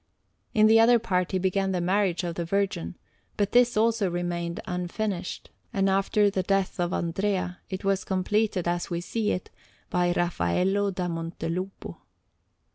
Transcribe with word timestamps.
In 0.55 0.65
the 0.65 0.79
other 0.79 0.97
part 0.97 1.31
he 1.31 1.37
began 1.37 1.73
the 1.73 1.79
Marriage 1.79 2.23
of 2.23 2.33
the 2.33 2.43
Virgin, 2.43 2.97
but 3.37 3.51
this 3.51 3.77
also 3.77 4.09
remained 4.09 4.59
unfinished, 4.65 5.51
and 5.71 5.87
after 5.91 6.31
the 6.31 6.41
death 6.41 6.79
of 6.79 6.91
Andrea 6.91 7.59
it 7.69 7.83
was 7.83 8.03
completed 8.03 8.67
as 8.67 8.89
we 8.89 8.99
see 8.99 9.29
it 9.29 9.51
by 9.91 10.11
Raffaello 10.11 10.89
da 10.89 11.07
Montelupo. 11.07 11.97